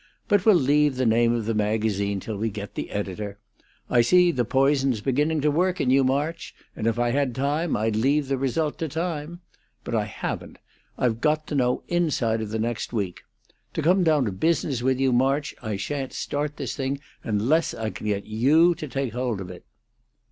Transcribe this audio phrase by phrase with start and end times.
[0.27, 3.37] "But we'll leave the name of the magazine till we get the editor.
[3.87, 7.77] I see the poison's beginning to work in you, March; and if I had time
[7.77, 9.41] I'd leave the result to time.
[9.83, 10.57] But I haven't.
[10.97, 13.21] I've got to know inside of the next week.
[13.75, 17.91] To come down to business with you, March, I sha'n't start this thing unless I
[17.91, 19.67] can get you to take hold of it."